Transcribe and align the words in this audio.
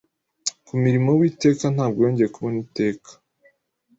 kumurimo 0.65 1.09
witekaNtabwo 1.19 1.99
yongeye 2.05 2.29
kubona 2.35 2.57
Iteka 2.65 3.11